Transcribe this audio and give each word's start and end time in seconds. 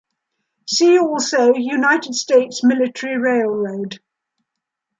See 0.67 0.97
also 0.97 1.53
United 1.53 2.15
States 2.15 2.63
Military 2.63 3.17
Railroad. 3.19 3.99